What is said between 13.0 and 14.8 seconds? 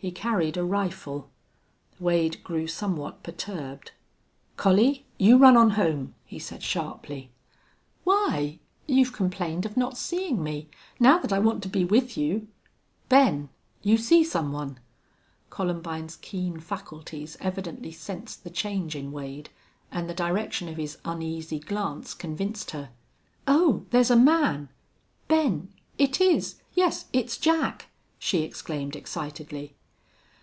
Ben, you see some one!"